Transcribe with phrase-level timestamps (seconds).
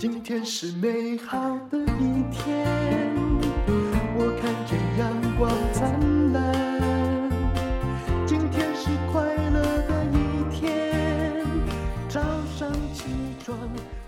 [0.00, 2.64] 今天是美好的一天，
[4.16, 7.28] 我看见阳光灿烂。
[8.24, 11.44] 今天是快乐的一天，
[12.08, 12.20] 早
[12.56, 13.06] 上起
[13.44, 13.58] 床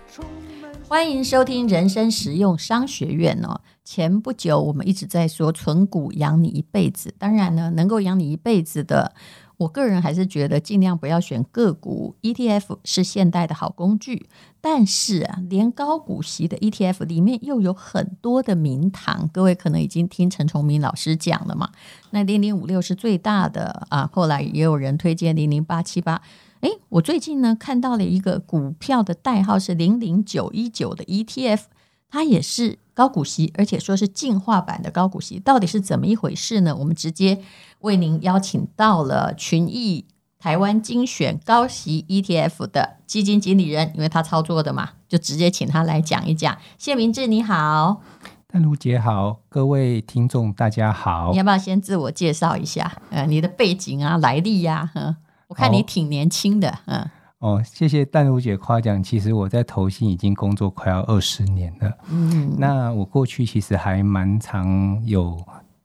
[0.09, 0.23] 充
[0.61, 0.71] 满。
[0.87, 3.59] 欢迎收听人生实用商学院哦。
[3.83, 9.13] 前不久我们一直在说存股养你一辈子，当然呢，能够养你一辈子的。
[9.61, 14.27] 我个人还是觉得尽量不要选个股，ETF 是现代的好工具。
[14.59, 21.69] 但是啊，连高股息的 ETF 里面又有很多的名堂，各位可能已经听陈崇明老师讲了嘛。
[22.11, 26.21] 那零零五六是最大的啊，后来也有人推荐零零八七八。
[26.61, 31.61] 诶，我最近呢看到了一个股票的代号是零零九一九的 ETF，
[32.11, 32.77] 它也是。
[32.93, 36.75] 高股息，而且说是进化版的高股息，到底是怎么一回事呢？
[36.75, 37.41] 我们直接
[37.79, 40.05] 为您邀请到了群益
[40.37, 46.55] 台湾精选高息 ETF 的基金经理人，因为他操作的嘛，就直接请他来讲一讲。
[46.77, 48.01] 谢明志，你好，
[48.45, 53.01] 丹如姐好，各位听众大家好，你要不要先自我介绍一下？
[53.09, 55.15] 呃，你的背景啊，来历呀、啊？
[55.47, 57.09] 我看你挺年轻的，嗯。
[57.41, 59.01] 哦，谢谢淡如姐夸奖。
[59.01, 61.91] 其实我在投信已经工作快要二十年了。
[62.11, 65.35] 嗯，那我过去其实还蛮常有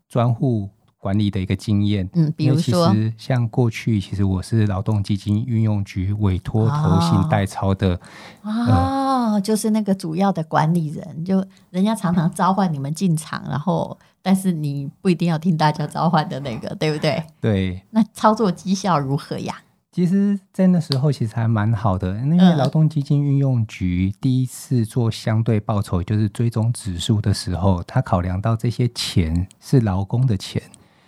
[0.07, 2.07] 专户管理的一个经验。
[2.13, 7.95] 嗯，比如说，其实像过去其实我是劳动基金运用局委托投信代操的。
[8.43, 17.25] 哦，呃、哦，就是那个主要的管理人，就人家常常召唤你们进场，然后但是你不一定要听大家召唤的那个，对不对？
[17.41, 17.83] 对。
[17.89, 19.57] 那操作绩效如何呀？
[19.97, 22.19] 其实，在那时候其实还蛮好的。
[22.19, 30.63] 因为劳动基金运用局第一次做相对报酬，就是追踪指数的时候，他考量到这些钱是劳工的钱，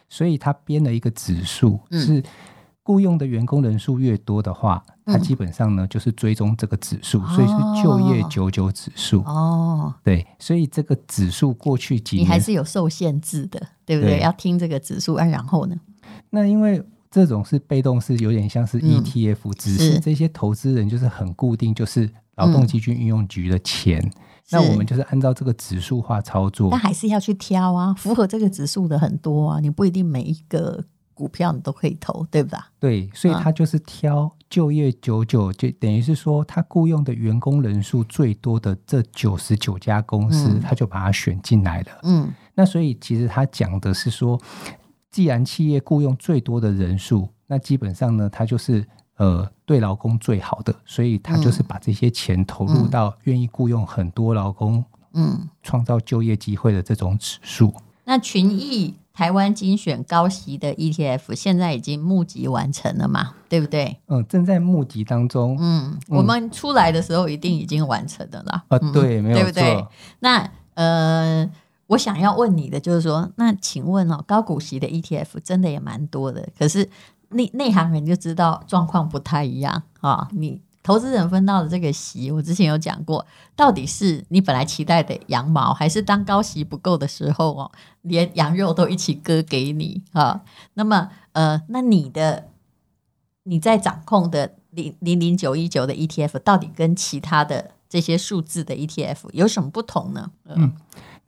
[0.08, 2.22] 所以他编了一个指数，是
[2.82, 9.20] 雇佣的员工人数越多的话，他基本上呢就是追踪这个指数，所以是就业九九指数。
[9.24, 14.20] 哦，对，所以这个指数过去几年你还是有受限制的，对不对？
[14.20, 15.76] 要听这个指数，啊，然后呢？
[16.30, 16.82] 那因为。
[17.10, 24.12] 这种是被动式，有点像是 ETF，嗯，只是这些投资人就是很固定，就是劳动基金运用局的钱，嗯。
[24.50, 30.82] 那我们就是按照这个指数化操作，但还是要去挑啊， 符合这个指数的很多啊，你不一定每一个
[31.12, 32.58] 股票你都可以投，对不对？
[32.80, 41.88] 对，所以他就是挑就业九九，就等于是说他雇佣的员工人数最多的这九十九家公司，嗯，他就把它选进来了。
[42.02, 44.40] 嗯，那所以其实他讲的是说。
[45.10, 48.86] 既然企业雇佣最多的人数，那基本上呢，它就是
[49.16, 57.72] 呃对劳工最好的，所以他就是把这些钱投入到愿意雇佣很多劳工，嗯，创造就业机会的这种指数。
[58.04, 63.34] 那群益台湾精选高息的 ETF 现在已经募集完成了嘛？
[63.48, 63.96] 对不对？
[64.08, 65.56] 嗯，正在募集当中。
[65.58, 68.62] 嗯，我们出来的时候一定已经完成了啦。
[68.68, 69.44] 啊、嗯，对，没有错。
[69.44, 69.86] 对不对？
[70.20, 71.50] 那呃。
[71.88, 76.88] 我想要问你的就是说，那请问哦，高股息的 ETF 真的也蛮多的，可是
[77.30, 80.28] 内内行人就知道状况不太一样啊、哦。
[80.32, 83.24] 你投资人分到的这个息，我之前有讲过，
[83.56, 87.72] 到底是你本来期待的羊毛，还是当高息不够的时候哦，
[88.02, 90.40] 连羊肉都一起割给你啊、哦？
[90.74, 92.48] 那么呃，那你的
[93.44, 100.30] 你在掌控的零零零九一九的 ETF，到底跟其他的这些数字的 ETF 有什么不同呢？
[100.44, 100.72] 呃、嗯。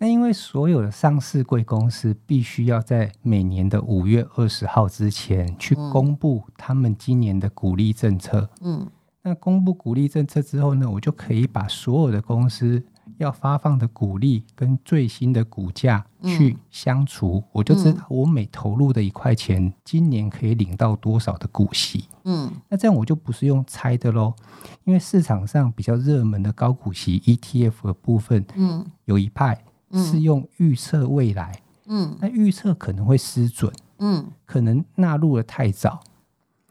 [0.03, 8.49] 那因为所有的上市贵公司必须要在每年的五月二十号之前去公布他们今年的股利政策。
[8.63, 8.87] 嗯，
[9.21, 12.83] 那公布股利政策之后呢，我就可以把所有的公司
[13.19, 22.07] 要发放的股利跟最新的股价去相除，我就知道我每投入的一块钱，今年可以领到多少的股息。
[22.25, 24.33] 嗯，那这样我就不是用猜的喽，
[24.85, 29.63] 因为市场上比较热门的高股息 ETF 的部分，嗯，有一派。
[29.93, 36.01] 是用预测未来，嗯，那预测可能会失准，嗯，可能纳入了太早，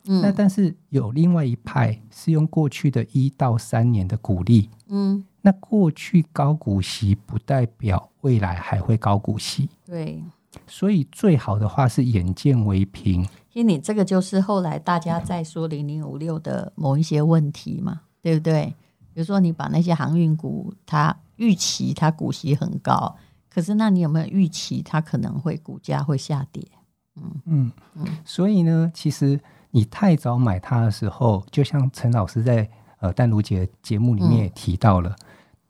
[0.06, 10.24] 嗯，那但是有另外一派是用过去的一到三年的股利，嗯，那过去高股息不代表未来还会高股息，对，
[10.66, 13.24] 所以最好的话是眼见为凭。
[13.51, 18.74] 其实你这个就是后来大家在说零零五六的某一些问题嘛，对不对？
[19.13, 21.18] 比如说你把那些航运股它。
[21.39, 23.15] 预期它股息很高，
[23.50, 26.63] 可是那你有没有预期它可能会股价会下跌？
[27.15, 28.06] 嗯嗯嗯。
[28.24, 29.39] 所以呢，其实
[29.71, 32.69] 你太早买它的时候，就像陈老师在
[33.00, 35.25] 呃淡如姐节目里面也提到了，嗯、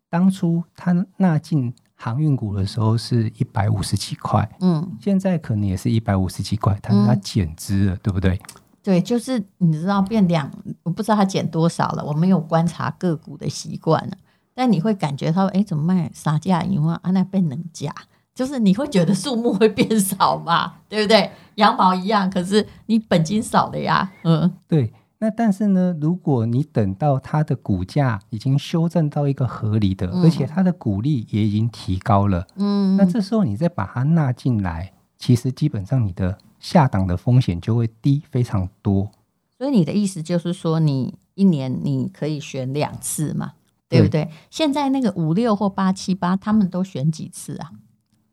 [0.09, 8.39] 当初他纳进航运股的时候是一百五十几块，嗯，现在可能也是一百五十几块，但是它减资了、嗯，对不对？
[8.81, 10.49] 对，就是你知道变两，
[10.83, 14.17] 我不知道它减多少了，我没有观察个股的习惯了。
[14.59, 17.95] 但你会感觉到，哎，怎么卖杀价因为啊，那变能价，
[18.35, 21.31] 就是你会觉得数目会变少嘛， 对不对？
[21.55, 24.91] 羊毛一样，可是你本金少了呀，嗯，对。
[25.19, 39.09] 那但是呢，如果你等到它的股价已经修正到一个合理的，嗯、而且它的股利也已经提高了，嗯，那这时候你再把它纳进来，其实基本上你的下档的风险就会低非常多。
[39.57, 43.53] 所以你的意思就是说，你一年你可以选两次嘛，
[43.89, 44.23] 对不对？
[44.23, 44.31] 对。
[44.49, 47.71] 现在那个五六或八七八，他们都选几次啊？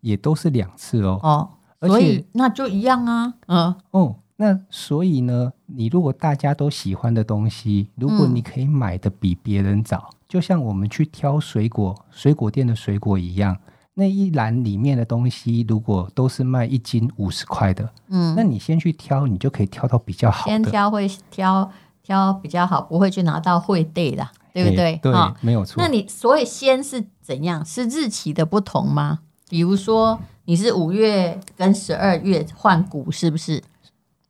[0.03, 1.19] 也都是两次哦。
[1.23, 1.51] 哦，
[1.81, 4.17] 所以那就一样啊，嗯，哦。
[4.39, 13.57] 那所以呢，你如果大家都喜欢的东西，如果你可以买的比别人早，嗯，就像我们去挑水果，水果店的水果一样，
[13.95, 20.51] 那一篮里面的东西如果都是卖一斤五十块的，嗯，那你先去挑，你就可以挑到比较好的。
[20.53, 21.73] 先挑会挑
[22.03, 24.29] 挑比较好，不会去拿到会对的，
[24.63, 24.99] 对不对？
[25.03, 25.83] 对，哦，没有错。
[25.83, 27.63] 那你所以先是怎样？
[27.63, 29.21] 是日期的不同吗？
[29.49, 33.63] 比如说你是五月跟十二月换股，是不是？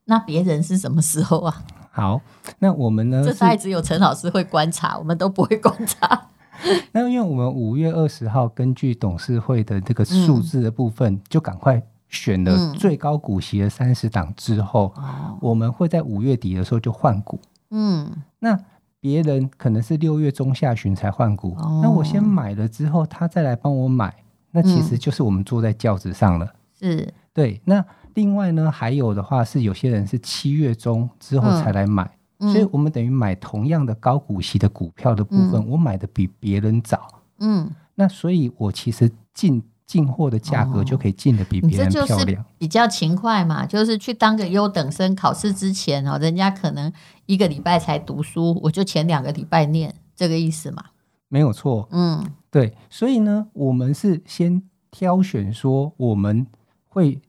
[0.07, 1.63] 那别人是什么时候啊？
[1.93, 2.21] 好，
[2.59, 3.23] 那我们呢？
[3.25, 6.29] 这才只有陈老师会观察，我们都不会观察。
[6.91, 17.41] 那因为我们五月二十号根据董事会的这个数字的部分，嗯、就赶快选了最高股息的三十档之后，嗯、我们会在五月底的时候就换股。
[17.71, 18.59] 嗯，那
[19.07, 24.13] 别人可能是六月中下旬才换股，哦、那我先买了之后，他再来帮我买，
[24.51, 26.53] 那其实就是我们坐在轿子上了。
[26.77, 27.85] 是，对，那。
[28.15, 37.07] 另外呢，还有的话是有些人是七月中之后才来买，嗯、所以我们等于买同样的高股息的股票的部分，嗯、我买的比别人早。
[37.41, 43.65] 嗯，那所以我其实进进货的价格就可以进的比别人漂亮，比较勤快嘛。
[43.65, 46.93] 就是去当个优等生，考试之前哦，人家可能
[47.27, 50.85] 一个礼拜才读书，我就前两个礼拜念，这个意思嘛。
[51.29, 51.89] 没有错。
[51.93, 52.77] 嗯，对。
[52.91, 56.47] 所以呢，我们是先挑选说我们
[56.89, 57.21] 会。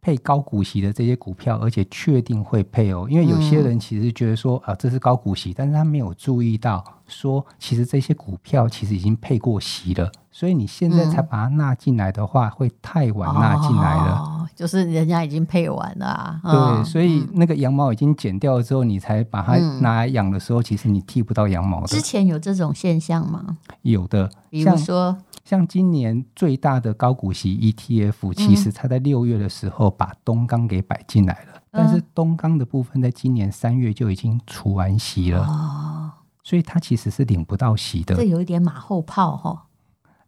[0.00, 14.16] 配高股息的这些股票，而且确定会配哦，因为有些人其实觉得说啊，这是高股息，但是他没有注意到说，其实这些股票其实已经配过息了，所以你现在才把它纳进来的话，会太晚纳进来了。
[14.18, 16.40] 哦，就是人家已经配完了啊。
[16.44, 21.86] 对，所以那个羊毛已经剪掉了之后，你才把它拿来养的时候，其实你剃不到羊毛的。
[21.88, 23.58] 之前有这种现象吗？
[23.82, 25.16] 有的，比如说。
[25.48, 36.12] 像今年最大的高股息 ETF，其实它在六月的时候把东钢给摆进来了，嗯、但是东钢的部分在今年三月就已经除完息了，哦、
[36.44, 38.14] 所以它其实是领不到息的。
[38.14, 39.58] 这有一点马后炮哈、哦。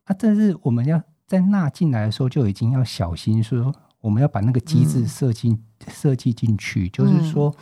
[0.04, 5.58] 啊，但是我们要在纳进来的时候就已经要小心，说我们要把那个机制设计
[5.88, 7.54] 设计进去，就是说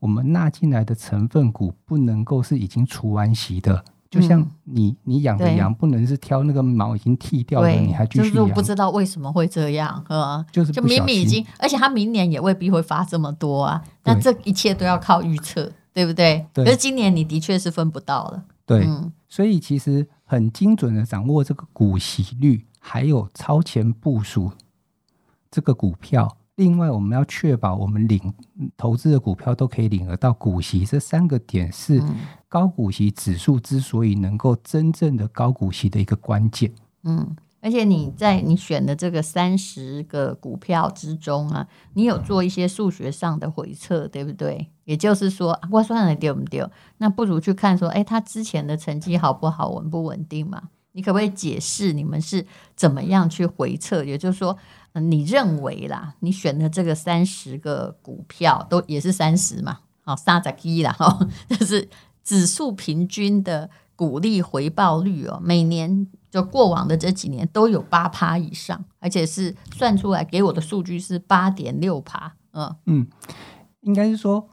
[0.00, 3.82] 我们纳进来的成分股不能够是已经除完息的。
[4.16, 8.34] 就像你，你养的羊不能是挑那个毛已经剃掉的，你还继续养。
[8.34, 13.82] 就是不知道为什么会这样，是就是就明明已经，而且它明年也未必会发这么多啊。
[14.04, 16.46] 那这一切都要靠预测，对不对？
[16.52, 16.64] 对。
[16.64, 18.44] 可是今年你的确是分不到了。
[18.64, 24.50] 对，嗯、所以其实很精准的掌握这个股息率，还有超前部署
[25.50, 26.36] 这个股票。
[26.56, 28.32] 另外，我们要确保我们领
[28.78, 32.02] 投资的股票都可以领得到股息，这三个点是
[32.48, 36.72] 高股息指数之所以能够真正的高股息的一个关键。
[37.04, 44.68] 嗯，而且你在你选的这个三十个股票之中啊，你有做一些数学上的回测，对不对？
[44.84, 46.70] 也就是说，我算了丢不丢？
[46.98, 50.62] 那不如去看说，哎，他之前的成绩好不好，稳不稳定嘛？
[50.92, 54.04] 你可不可以解释你们是怎么样去回测？
[54.04, 54.56] 也就是说。
[54.98, 59.80] 你认为啦，你选的这个三十个股票都也是三十嘛？
[60.00, 61.18] 好，三十一啦，哈，
[61.50, 61.86] 就是
[62.26, 72.34] 指数平均的股利回报率哦，每年就过往的这几年都有八趴以上，而且是算出来给我的数据是八点六趴。
[72.52, 73.06] 嗯嗯，
[73.82, 74.48] 应该是说。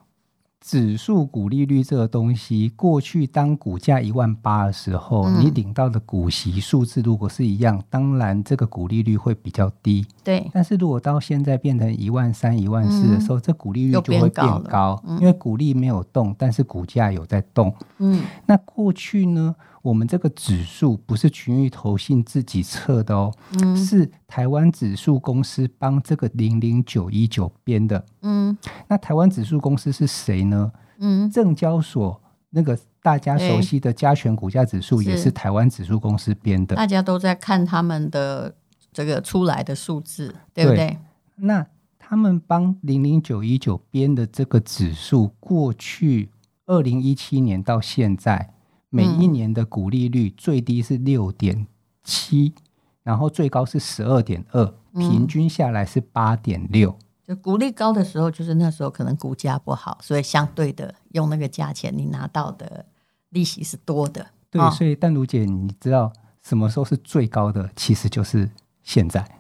[0.64, 10.08] 指数股利率这个东西，过去当股价一万八的时候，嗯、你领到的股息数字如果是一样，当然这个股利率会比较低。
[10.24, 10.50] 对。
[10.54, 17.76] 但是如果到现在变成一万三、一万四的时候，嗯、这股利率就会变高，嗯、因为股利没有动，但是股价有在动。
[17.98, 18.24] 嗯。
[18.46, 19.54] 那过去呢？
[19.84, 28.04] 我们这个指数不是群益投信自己测的哦，嗯、是台湾指数公司帮这个零零九一九编的。
[28.22, 30.72] 嗯，那台湾指数公司是谁呢？
[31.00, 36.78] 嗯，证交所那个大家熟悉的加权股价指数也是台湾指数公司编的。
[36.78, 38.56] 大家都在看他们的
[38.94, 40.78] 这个出来的数字，对不对？
[40.78, 40.98] 对，
[41.36, 41.68] 那
[42.00, 46.30] 他们帮零零九一九编的这个指数，过去
[46.68, 48.53] 二零一七年到现在。
[48.96, 51.66] 每一年的股利率最低是六点
[52.04, 52.54] 七，
[53.02, 56.96] 然后最高是十二点二，平均下来是八点六。
[57.28, 62.86] 就股利高的时候，就是那时候可能股价不好，所以相对的用那个价钱，你拿到的
[63.30, 64.28] 利息是多的。
[64.52, 67.72] 对，哦、所以淡如姐，你知道什么时候是最高的？
[67.76, 68.52] 其实就是
[68.84, 69.40] 现在，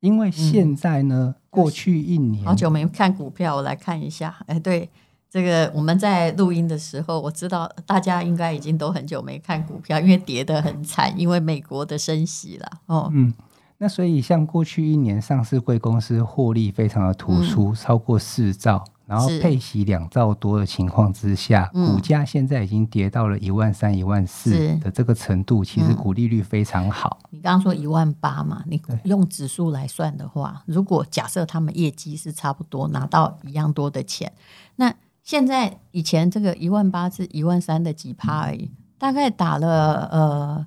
[0.00, 4.36] 因为现在呢，嗯、过去一年好久没看股票，我来看一下。
[4.48, 4.90] 哎，对。
[5.30, 12.68] 这个我们在录音的时候，我知道大家应该已经都很久没看股票，因为跌得很惨，因为美国的升息了。
[12.86, 13.32] 哦，嗯，
[13.78, 27.18] 那所以像过去一年上市贵公司获利非常的突出，嗯、超过四兆，然后配息两兆多的情况之下，是股价现在已经跌到了一万三、一万四的这个程度，其实股利率非常好。
[27.30, 34.32] 你刚刚说一万八嘛，你用指数来算的话，如果假设他们业绩是差不多，拿到一样多的钱，
[34.74, 40.66] 那现在以前这个一万八至一万三的几趴而已，嗯、大概打了呃，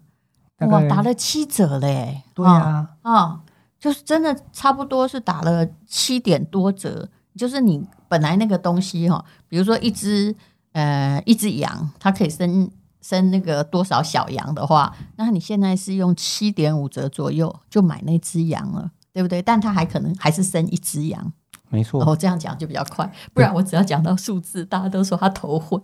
[0.57, 2.23] 概哇，打了七折嘞。
[2.33, 3.39] 对啊，啊、哦，
[3.79, 7.09] 就是真的差不多是打了七点多折。
[7.35, 10.35] 就是你本来那个东西哈，比如说一只
[10.73, 12.69] 呃一只羊，它可以生
[13.01, 19.41] 生那个多少小羊的话，那你现在是用七点五折左右就买那只羊了，对不对？
[19.41, 21.33] 但它还可能还是生一只羊。
[21.73, 25.81] 没错，哦，这样讲就比较快，不然我只要讲到数字，大家都说他头昏。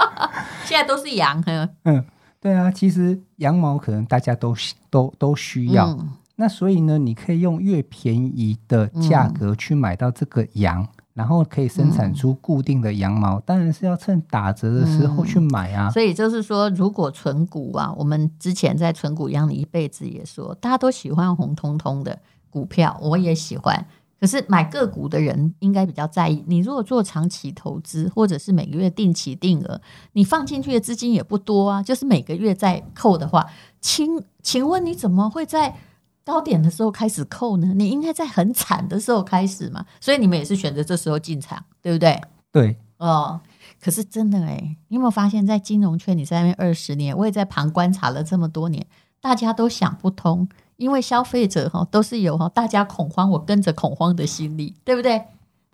[0.64, 1.44] 现在都是羊，
[1.84, 2.02] 嗯，
[2.40, 4.54] 对啊，其实羊毛可能大家都
[4.88, 15.90] 都都需要，嗯、那所以呢，你可以用越便宜的价格去买到这个羊，嗯、然后可以生产出固定的羊毛，嗯、当然是要趁打折的时候去买啊。
[15.90, 23.84] 所以就是说，如果存股啊，我们之前在存股养你一辈子也说，大家都喜欢红彤彤的股票，我也喜欢。
[24.20, 26.44] 可是买个股的人应该比较在意。
[26.46, 29.80] 你如果做长期投资，或者是每个月定期定额，
[30.12, 33.46] 你放进去的资金也不多啊，就是每个月在扣的话，
[33.80, 35.74] 请请问你怎么会在
[36.22, 37.72] 高点的时候开始扣呢？
[37.74, 39.86] 你应该在很惨的时候开始嘛。
[40.00, 42.20] 所以你们也是选择这时候进场，对不对？
[42.52, 43.40] 对，哦。
[43.82, 48.86] 可是真的诶，你有没有发现，在金融圈你在那边二十年，我也在旁观察了这么多年，
[49.22, 50.46] 大家都想不通。
[50.80, 55.22] 因为消费者哈都是有哈，大家恐慌，我跟着恐慌的心理，对不对？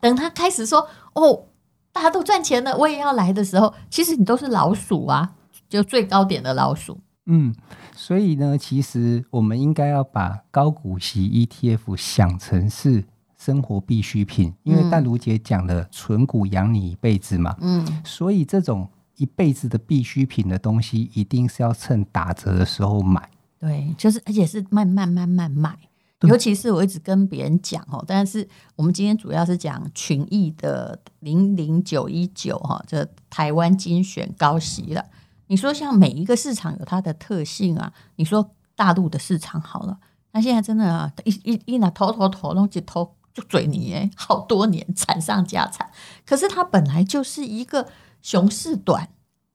[0.01, 1.45] 等他开始说哦，
[1.93, 5.35] 大家都赚钱了，我也要来的时候，其实你都是老鼠啊，
[5.69, 6.99] 就最高点的老鼠。
[7.27, 7.55] 嗯，
[7.95, 13.05] 所以呢，其实我们应该要把高股息 ETF 想成是
[13.39, 17.55] 生活必需品，因为淡如姐讲的存股养你一辈子嘛。
[17.61, 23.31] 嗯，所以这种一辈子的必需品的东西，一定是要趁打折的时候买。
[23.59, 25.75] 对，就是而且是慢慢慢慢卖，
[26.21, 35.05] 尤其是我一直跟别人讲哦，但是我们今天主要是讲群益的零零九一九哈，这台湾精选高息了。
[35.47, 39.99] 你说像每一个市场有它的特性啊，你说大陆的市场好了，
[40.33, 45.91] 那现在真的啊，一一一拿头头头弄起头就嘴你哎，好多年惨上加惨。
[46.27, 47.89] 可是它本来就是一个
[48.21, 49.09] 熊市短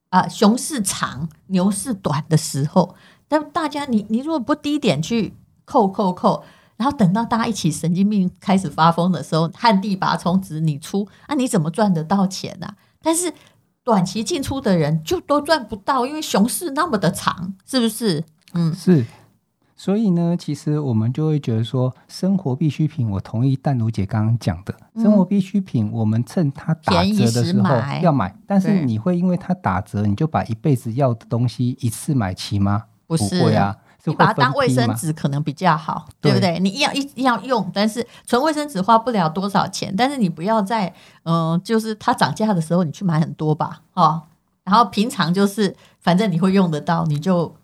[0.08, 2.96] 啊，熊市长，牛市短的时候。
[3.32, 5.32] 但大家，你你如果不低点去
[5.64, 6.44] 扣扣扣，
[6.76, 12.76] 然后等到大家一起神经病开始发疯的时候，旱地拔葱指你出，那、啊、你怎么赚得到钱呢、啊？
[13.00, 13.32] 但是
[13.82, 18.22] 短期进出的人就都赚不到，因为熊市那么的长，是不是？
[18.52, 19.06] 嗯，是。
[19.74, 27.68] 所以呢，其实我们就会觉得说，生活必需品，我同意淡如姐刚刚讲的，嗯、生活必需品，我们趁它打折的时候
[28.02, 32.84] 要买，但是你会因为它打折，你就把一辈子要的东西一次买齐吗？
[33.16, 36.58] 不是不会啊，你把它当卫生纸可能比较好，对不对？
[36.58, 40.92] 你一样一定要用，但是纯卫生纸花不了多少钱，但是你不要在
[41.22, 44.22] 嗯、呃，就是它涨价的时候你去买很多吧，哦，
[44.64, 47.54] 然后平常就是反正你会用得到，你就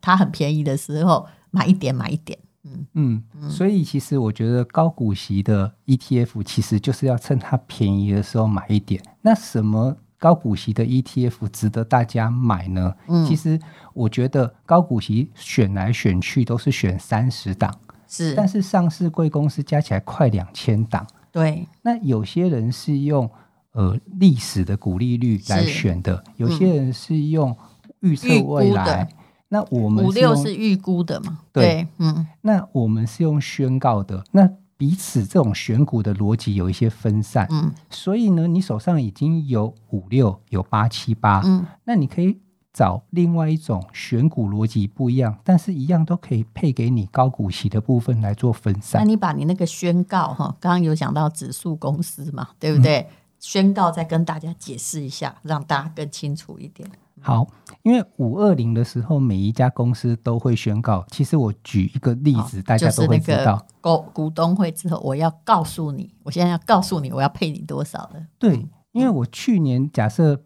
[0.00, 9.96] 它很便宜的时候买一点买一点，嗯嗯，嗯，所以其实我觉得高股息的 ETF 其实就是要趁它便宜的时候买一点，那什么？
[10.20, 12.94] 高股息的 ETF 值得大家买呢？
[13.08, 13.58] 嗯，其实
[13.94, 17.74] 我觉得高股息选来选去都是选三十档，
[18.06, 21.04] 是，但是上市贵公司加起来快两千档。
[21.32, 23.28] 对，那有些人是用
[23.72, 27.56] 呃历史的股利率来选的，有些人是用
[28.00, 29.08] 预测未来。
[29.48, 31.38] 那我们五六是预估的嘛？
[31.52, 34.22] 对，对嗯，那我们是用宣告的。
[34.30, 34.48] 那
[34.80, 42.40] 彼此这种选股的逻辑有一些分散，嗯，所以呢，你手上已经有五六有八七八，嗯，那你可以
[42.72, 49.02] 找另外一种选股逻辑不一样，但是一样都可以配给你高股息的部分来做分散。
[49.02, 53.00] 那你把你那个宣告哈，刚刚有讲到指数公司嘛，对不对？
[53.00, 53.06] 嗯、
[53.38, 56.88] 宣告再跟大家解释一下，让大家更清楚一点。
[57.20, 57.46] 好，
[57.82, 61.04] 因为五二零的时候，每一家公司都会宣告。
[61.10, 63.64] 其实我举一个例子，大家都会知道。
[63.80, 68.26] 股股东会之后，我要告诉你，我现在要告诉你，我要配你多少的。
[68.38, 70.40] 对，因为我去年假设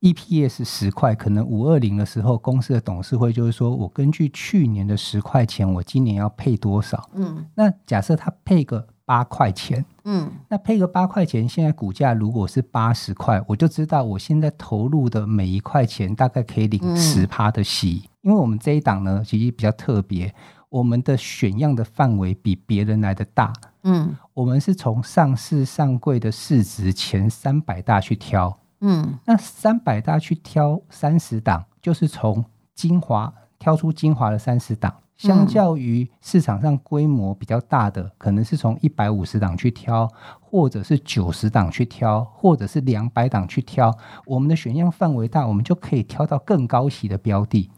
[0.00, 7.08] EPS 十块，可能五二零的时候，公司的董事会就是说我根据去年的十块钱，我今年要配多少？
[7.14, 8.86] 嗯，那假设他配个。
[9.04, 18.02] 八块钱，嗯，那配个八块钱，现在股价如果是八十块，我就知道我现在投入的每一块钱大概可以领十趴的息。
[18.04, 20.32] 嗯、因为我们这一档呢，其实比较特别，
[20.68, 32.44] 我们的选样的范围比别人来的大，嗯，我们是从上市上柜的市值前三百大去挑，嗯，那三百大去挑三十档，就是从
[32.74, 34.94] 精华挑出精华的三十档。
[35.28, 40.10] 相较于市场上规模比较大的，可能是从一百五十档去挑，
[40.40, 43.96] 或者是九十档去挑，或者是两百档去挑。
[44.26, 47.70] 我们的选样范围大，我们就可以挑到更高息的标的。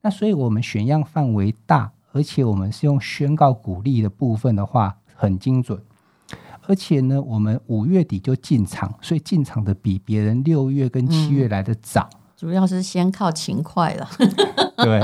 [0.00, 5.80] 那所以，我们选样范围大，而且我们是用宣告鼓励的部分的话，很精准。
[6.66, 12.08] 而且呢，我们五月底就进场，所以进场的比别人六月跟七月来的早。
[12.12, 14.08] 嗯主要是先靠勤快了，
[14.78, 15.00] 对，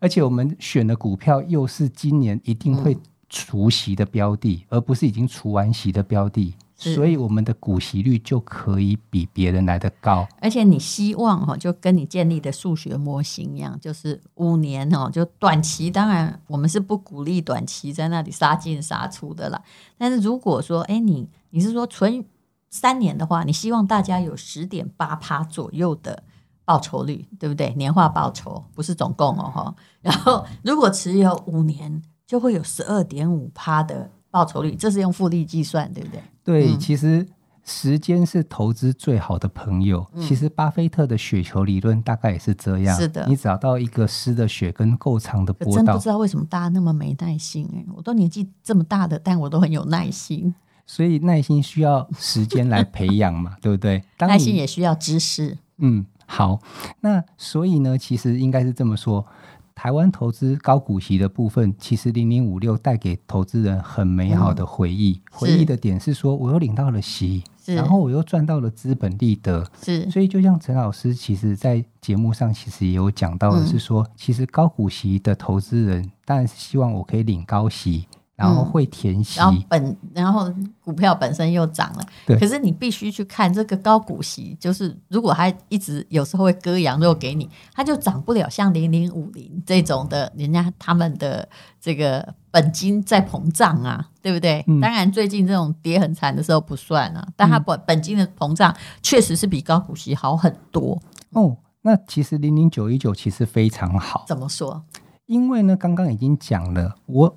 [0.00, 2.96] 而且我们选的股票又是今年一定会
[3.28, 10.26] 除息的标的，嗯、而不是已经除完息的标的，所以我们的股息率就可以比别人来得高。
[10.40, 19.62] 而且你希望哈，就跟你建立的数学模型一样，就是五年哦，就短期，当然我们是不鼓励短期在那里杀进杀出的啦。
[19.98, 22.24] 但是如果说，哎，你你是说存
[22.70, 26.22] 三年的话，你希望大家有十点八趴左右的。
[26.70, 27.74] 报酬率对不对？
[27.74, 29.74] 年化报酬不是总共哦哈。
[30.00, 36.22] 然后如果持有五年，就会有十二点五趴的报酬率，这是用复利计算，对不对？
[36.44, 37.26] 对，嗯、其实
[37.64, 40.06] 时间是投资最好的朋友。
[40.12, 42.96] 嗯、其实巴菲特的雪球理论大概也是这样。
[42.96, 47.84] 是的，你找到一个湿的雪跟够长的波道，真不知道为什么大家那么没耐心哎！
[47.96, 50.54] 我都年纪这么大的，但我都很有耐心。
[50.86, 54.04] 所以耐心需要时间来培养嘛， 对不对？
[54.20, 55.58] 耐心也需要知识。
[55.78, 56.06] 嗯。
[56.32, 56.60] 好，
[57.00, 59.26] 那所以呢，其实应该是这么说，
[59.74, 65.14] 台湾投资高股息的部分，其实零零五六带给投资人很美好的回忆。
[65.14, 69.68] 嗯、回忆的点是说，我又领到了息，然后我又赚到了资本利得。
[69.82, 78.06] 是，所以就像陈老师其实在节目上其实也有讲到的是说，嗯、其实高股息的投资人当然是希望我可以领高息。
[78.40, 80.50] 然后会填息，然后本然后
[80.82, 91.46] 股票本身又涨了，对可是你必须去看这个高股息，就是如果它一直有时候会割羊肉给你，它就涨不了像零零五零这种的，人家他们的
[91.78, 94.64] 这个本金在膨胀啊，对不对？
[94.66, 100.98] 嗯、当然最近这种跌很惨的时候不算啊，但它本本金的膨胀确实是比高股息好很多。
[101.32, 104.82] 哦，那其实零零九一九其实非常好，怎么说？
[105.26, 107.36] 因为呢，刚刚已经讲了我。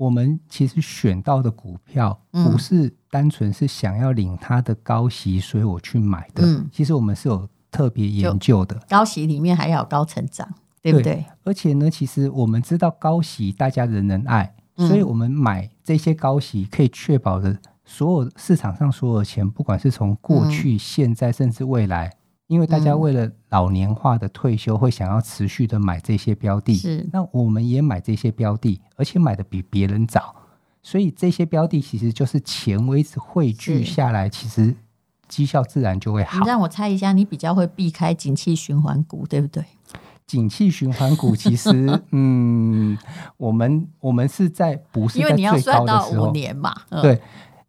[0.00, 6.42] 我们其实选到的股票不是单纯是想要领它的高息，所以我去买的。
[6.42, 8.80] 嗯，其实我们是有特别研究的。
[8.88, 10.48] 高息里面还要有高成长，
[10.80, 11.16] 对不对？
[11.16, 11.26] 对。
[11.44, 22.10] 而且呢，其实我们知道高息大家人人爱，所以我们买这些高息可以确保的所有市场上所有的钱，不管是从过去、现在甚至未来。
[22.50, 27.08] 因为大家为了老年化的退休，会想要持续的买这些标的，是。
[27.12, 30.34] 那我们也买这些标的，而且买的比别人早，
[30.82, 34.74] 所以这些标的其实就是钱为止汇聚下来，其实
[35.28, 36.40] 绩效自然就会好。
[36.40, 39.64] 你让我猜一下，你比较会避开景气循环股，对不对？
[40.26, 42.98] 景气循环股其实， 嗯，
[43.36, 47.22] 我们我们是在不是因为你要算到五年嘛，嗯、对。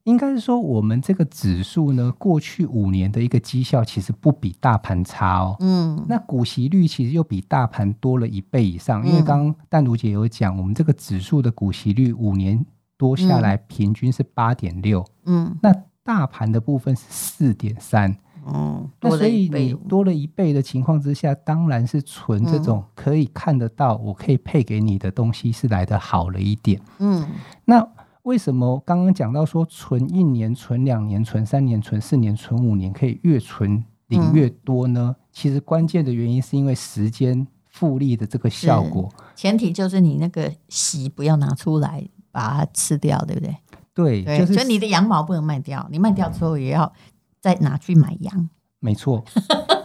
[0.04, 5.56] 应该是说，我们这个指数呢，过去五年的一个绩效其实不比大盘差哦。
[5.60, 9.06] 嗯，那股息率其实又比大盘多了一倍以上。
[9.08, 12.66] 因为刚刚淡如姐有讲，我们这个指数的股息率五年
[12.98, 15.06] 多下来平均是八点六。
[15.26, 15.72] 嗯，那
[16.04, 18.18] 大盘的部分是四点三。
[18.52, 26.82] 嗯，那所以你多了一倍的情况之下，当然是存这种可以看得到，我可以配给你的东西是来得好了一点。
[26.98, 27.24] 嗯，
[27.66, 27.88] 那。
[28.24, 35.16] 为什么刚刚讲到说存一年、存两年、存三年、存四年、存五年可以越存领越多呢？
[35.18, 39.10] 嗯、其实关键的原因是因为时间复利的这个效果。
[39.36, 43.58] 前提就是你那个息不要拿出来把它吃掉，对不对？
[43.94, 46.94] 对，对就是所以你的羊毛不能卖掉，你卖掉之后也要
[47.40, 48.50] 再拿去买羊。
[48.80, 49.24] 没错。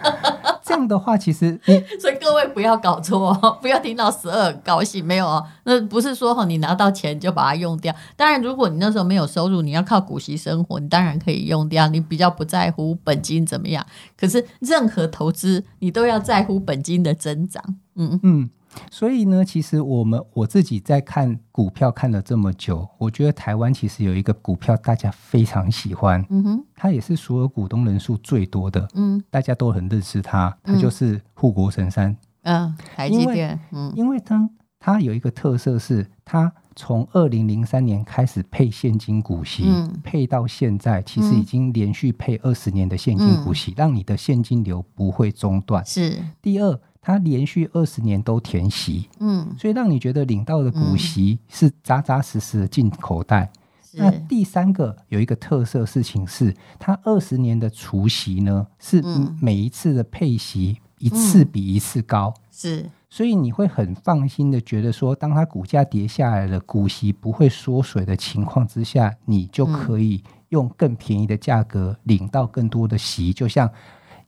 [0.76, 7.94] 这样的话，其实 你所以各位不要搞错， 不要听到十二很高兴，没有哦，那不是说你拿到钱就把它用掉。
[8.14, 11.88] 当然，如果你那时候没有收入，你要靠股息生活，你当然可以用掉。
[11.88, 13.84] 你比较不在乎本金怎么样，
[14.18, 17.62] 可是任何投资你都要在乎本金的增长。
[17.94, 18.50] 嗯嗯。
[18.90, 45.84] 所以呢，其实我们我自己在看股票看了这么久，我觉得台湾其实有一个股票大家非常喜欢，嗯哼，它也是所有股东人数最多的，嗯，大家都很认识它，它就是护国神山，嗯，台积电，嗯，因为它它有一个特色是，它从二零零三年开始配现金股息，嗯，配到现在，其实已经连续配二十年的现金股息，让你的现金流不会中断。
[45.84, 46.22] 是。
[46.42, 46.78] 第二。
[47.07, 53.49] 它连续二十年都填息，嗯，所以让你觉得领到的股息是扎扎实实的进口袋。
[53.95, 59.01] 嗯、那第三个有一个特色事情是，它二十年的除息呢，是
[59.40, 73.71] 每一次的配息一次比一次高，嗯、是，所以你会很放心的觉得说，当它股价跌下来了，股息不会缩水的情况之下，你就可以用更便宜的价格领到更多的息，就像。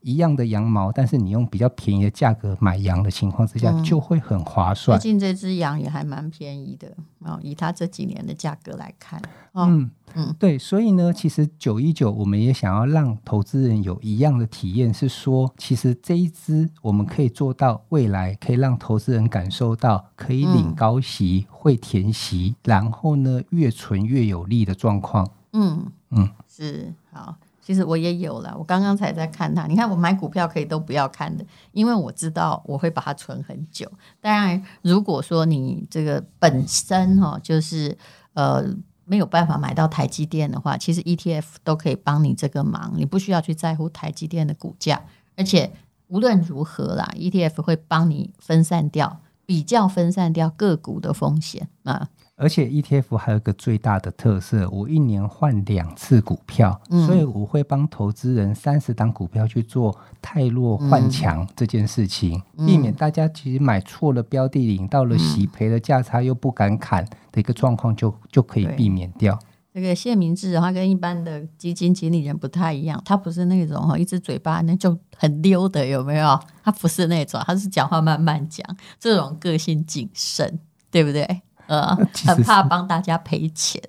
[0.01, 4.99] 一样的羊毛，但是你用比较便宜的价格买羊的情况之下，就会很划算。
[4.99, 9.21] 最近这只羊也还蛮便宜的哦，以它这几年的价格来看，
[9.53, 25.29] 哦、嗯嗯，对，所以呢，其实九一九我们也想要让投资人有一样的体验，是说，其实这一只我们可以做到未来可以让投资人感受到可以领高息、嗯、会填息，然后呢越存越有利的状况。
[25.53, 27.37] 嗯嗯，是好。
[27.69, 29.67] 其实我也有了，我刚刚才在看它。
[29.67, 33.87] 你看，我买股票可以都不要看的，因为我知道我会把它存很久。
[34.23, 37.95] 当然，如果说你这个本身哈，就是
[38.33, 38.65] 呃
[39.05, 42.95] 没有办法买到台积电的话，其实 ETF 都可以帮你这个忙。
[42.97, 45.03] 你不需要去在乎台积电的股价，
[45.37, 45.71] 而且
[46.07, 52.11] 无论如何啦，ETF 会帮你分散掉，比较分散掉个股的风险啊。
[52.37, 69.37] 而且 ETF 还有一个最大的特色，我一年换两次股票，嗯、所以我会帮投资人三十档股票去做太弱换强这件事情，嗯、避免大家其实买错了标的，领到了洗赔的价差又不敢砍的一个状况，就就可以避免掉。
[69.81, 76.39] 这个谢明志他跟一般的基金经理人不太一样，他不是那种哈一只嘴巴那就很溜的，有没有？
[76.65, 78.67] 他不是那种，他是讲话慢慢讲，
[78.99, 80.59] 这种个性谨慎，
[80.91, 81.43] 对不对？
[81.69, 81.95] 呃，
[82.27, 83.81] 很怕帮大家赔钱，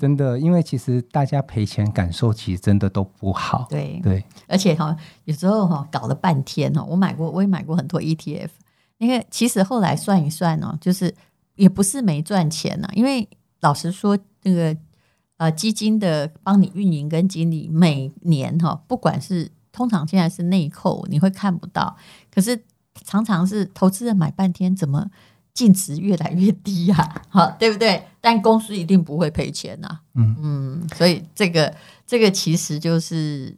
[0.00, 3.66] 真的，因为其实大家赔钱感受其实真的都不好。
[3.68, 8.48] 对对，而且哈，有时候哈搞了半天哦，我买过，我也买过很多 ETF，
[8.96, 11.14] 因为其实后来算一算哦，就是
[11.56, 12.88] 也不是没赚钱呐。
[12.94, 13.28] 因为
[13.60, 14.74] 老实说，那个
[15.36, 21.96] 呃基金的帮你运营跟经理每年哈，不管是通常现在是内扣，你会看不到，
[22.30, 22.64] 可是
[23.04, 25.10] 常常是投资人买半天怎么？
[25.56, 28.02] 净值越来越低呀、啊，好，对不对？
[28.20, 31.74] 但公司一定不会赔钱呐、啊，嗯嗯，所以这个
[32.06, 33.56] 这个其实就是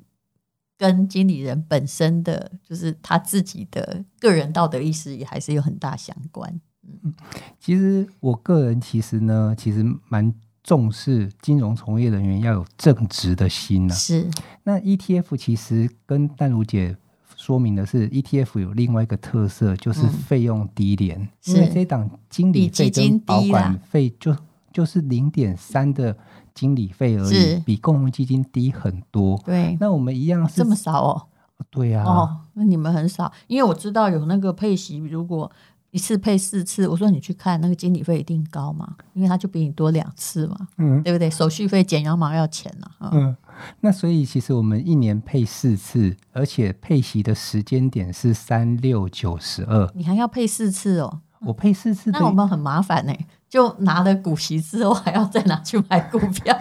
[0.77, 6.61] 跟经理人本身的就是他自己的个人道德意识也还是有很大相关。
[6.85, 7.12] 嗯，
[7.59, 13.97] 其实我个人其实呢，其实蛮重视金融从业人员要有正直的心呢、啊。
[13.97, 14.31] 是，
[14.64, 16.97] 那 ETF 其实跟淡如姐。
[17.40, 21.21] 说明的是，ETF 有另外一个特色，就是费用低廉。
[21.21, 24.37] 嗯、因为这档经理费跟保管费就
[24.73, 26.16] 就是零点三的
[26.53, 29.40] 经理费而已，比共同基金低很多。
[29.47, 31.23] 对，那我们一样是这么少哦？
[31.71, 32.11] 对呀、啊。
[32.11, 35.49] 哦，那你们很少，因为我知道有那个配息，如果
[35.90, 41.31] 一次配四次，我说你去看那个经理费一定高嘛，因为他就比你多两次嘛，嗯，对不对？
[41.31, 43.37] 手续费剪羊毛要钱呐、啊，嗯。
[43.81, 49.90] 那所以其实我们一年配四次，而且配息的时间点是三六九十二。
[49.94, 51.20] 你还要配四次哦？
[51.40, 53.12] 我配四次，那我们很麻烦呢。
[53.48, 56.57] 就拿了股息之后，还要再拿去买股票。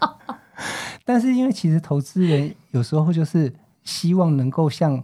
[1.06, 5.02] 但是因为其实投资人有时候就是希望能够像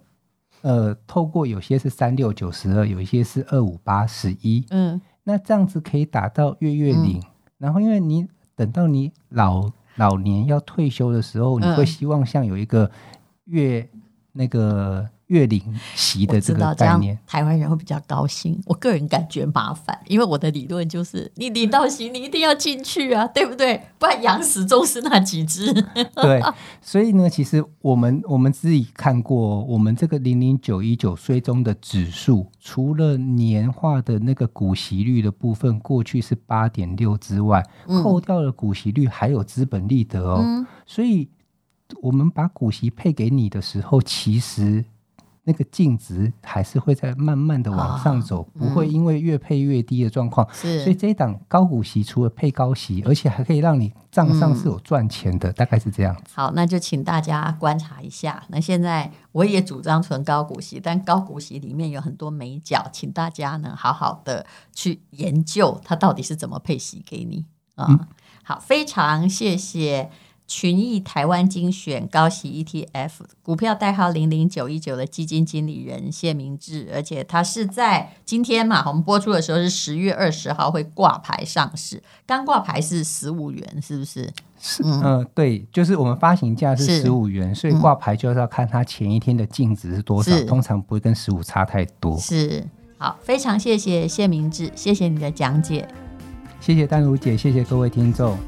[0.66, 4.64] 呃，透过有些是三六九十二，有一些是二五八十一。
[4.70, 7.18] 嗯，那这样子可以打到月月领。
[7.18, 9.70] 嗯、然后因为你等到你老。
[9.98, 12.90] 老年要退休的时候，你会希望像有一个
[13.44, 13.88] 月
[14.32, 15.60] 那个月领
[15.94, 18.60] 息的这个概念，台湾人会比较高兴。
[18.64, 23.82] 我个人感觉麻烦，因为我的理论就是， 你领到息，你一定要进去啊，对不对？
[23.98, 25.72] 不然养死终是那几只。
[26.14, 26.40] 对，
[26.80, 40.40] 所以呢，其实我们我们自己看过，我们这个零零九一九追踪的指数，除了年化的那个股息率的部分，过去是八点六之外，嗯、扣掉了股息率，还有资本利得哦。
[40.40, 41.28] 嗯、所以，
[42.00, 44.84] 我们把股息配给你的时候，其实。
[45.48, 50.44] 那个净值还是会在慢慢的往上走，哦、不会因为越配越低的状况。
[50.52, 56.16] 是，所以这一档高股息除了配高息，而且还可以让你账上是有赚钱的，嗯、大概是这样。
[56.34, 58.42] 好，那就请大家观察一下。
[58.48, 67.86] 那现在我也主张存高股息，但高股息里面有很多美角，请大家呢好好的去研究它到底是怎么配息给你啊。
[67.88, 68.00] 嗯、
[68.42, 70.10] 好，非常谢谢。
[70.46, 73.10] 群益台湾精选高息 ETF
[73.42, 84.32] 股票代号零零九一九的基金经理人谢明志，而且他是在今天嘛，我们播出的时候是十月二十号会挂牌上市，刚挂牌是十五元，是不是？
[84.58, 92.16] 是，嗯、呃，对，就是我们发行价是十五元，所以挂牌就是要看它前一天的净值是多少，是通常不会跟十五差太多。
[92.18, 92.64] 是，
[92.98, 95.86] 好，非常谢谢谢明志，谢谢你的讲解，
[96.60, 98.38] 谢谢丹如姐，谢谢各位听众。